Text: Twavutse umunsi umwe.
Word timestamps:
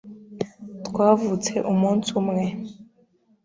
Twavutse 0.87 1.53
umunsi 1.71 2.09
umwe. 2.21 2.43